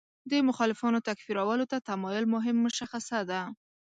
د 0.29 0.31
مخالفانو 0.47 1.05
تکفیرولو 1.09 1.65
ته 1.71 1.77
تمایل 1.89 2.25
مهم 2.35 2.57
مشخصه 2.65 3.19
ده. 3.29 3.41